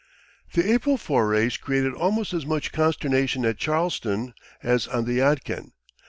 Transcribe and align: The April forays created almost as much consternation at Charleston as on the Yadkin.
The 0.53 0.67
April 0.73 0.97
forays 0.97 1.57
created 1.57 1.93
almost 1.93 2.33
as 2.33 2.43
much 2.43 2.71
consternation 2.71 3.45
at 3.45 3.59
Charleston 3.59 4.33
as 4.63 4.87
on 4.87 5.05
the 5.05 5.19
Yadkin. 5.19 5.73